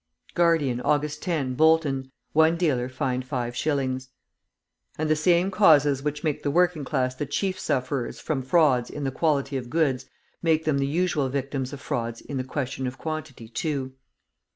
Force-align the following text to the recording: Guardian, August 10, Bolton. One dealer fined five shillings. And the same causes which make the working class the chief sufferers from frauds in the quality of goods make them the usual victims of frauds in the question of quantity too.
Guardian, 0.33 0.81
August 0.81 1.21
10, 1.21 1.53
Bolton. 1.53 2.11
One 2.33 2.57
dealer 2.57 2.89
fined 2.89 3.23
five 3.23 3.55
shillings. 3.55 4.09
And 4.97 5.07
the 5.07 5.15
same 5.15 5.51
causes 5.51 6.01
which 6.01 6.23
make 6.23 6.41
the 6.41 6.49
working 6.49 6.83
class 6.83 7.13
the 7.13 7.27
chief 7.27 7.59
sufferers 7.59 8.19
from 8.19 8.41
frauds 8.41 8.89
in 8.89 9.03
the 9.03 9.11
quality 9.11 9.57
of 9.57 9.69
goods 9.69 10.07
make 10.41 10.65
them 10.65 10.79
the 10.79 10.87
usual 10.87 11.29
victims 11.29 11.71
of 11.71 11.81
frauds 11.81 12.19
in 12.19 12.37
the 12.37 12.43
question 12.43 12.87
of 12.87 12.97
quantity 12.97 13.47
too. 13.47 13.93